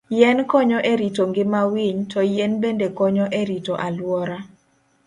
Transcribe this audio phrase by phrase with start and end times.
[0.17, 4.37] Yien konyo e rito ngima winy, to yien bende konyo e rito alwora.